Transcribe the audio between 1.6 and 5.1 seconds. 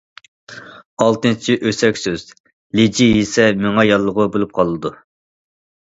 ئۆسەك سۆز: لىجى يېسە مېڭە ياللۇغى بولۇپ قالىدۇ.